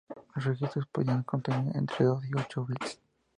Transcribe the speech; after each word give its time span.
Los 0.33 0.43
registros 0.45 0.87
podían 0.87 1.21
contener 1.21 1.77
entre 1.77 2.05
dos 2.07 2.25
y 2.27 2.33
ocho 2.33 2.65
bytes. 2.65 2.99